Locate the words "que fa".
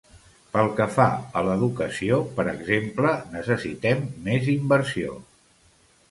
0.77-1.03